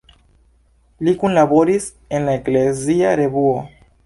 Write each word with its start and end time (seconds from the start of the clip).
Li 1.07 1.13
kunlaboris 1.23 1.87
en 2.21 2.27
la 2.31 2.35
Eklezia 2.39 3.15
Revuo. 3.23 3.55